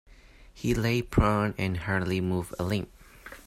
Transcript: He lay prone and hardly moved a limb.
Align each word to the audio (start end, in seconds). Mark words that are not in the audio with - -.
He 0.51 0.73
lay 0.73 1.03
prone 1.03 1.53
and 1.59 1.77
hardly 1.77 2.21
moved 2.21 2.55
a 2.57 2.63
limb. 2.63 2.87